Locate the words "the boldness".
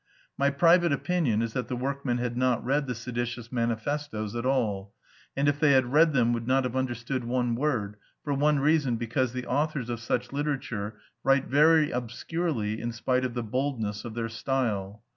13.35-14.03